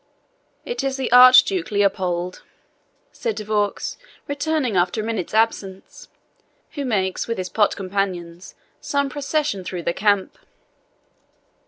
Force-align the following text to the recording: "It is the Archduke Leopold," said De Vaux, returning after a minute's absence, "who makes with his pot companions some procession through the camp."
"It 0.65 0.83
is 0.83 0.97
the 0.97 1.11
Archduke 1.11 1.69
Leopold," 1.69 2.41
said 3.11 3.35
De 3.35 3.43
Vaux, 3.45 3.97
returning 4.27 4.75
after 4.75 4.99
a 5.01 5.03
minute's 5.03 5.35
absence, 5.35 6.07
"who 6.71 6.85
makes 6.85 7.27
with 7.27 7.37
his 7.37 7.49
pot 7.49 7.75
companions 7.75 8.55
some 8.79 9.09
procession 9.09 9.63
through 9.63 9.83
the 9.83 9.93
camp." 9.93 10.39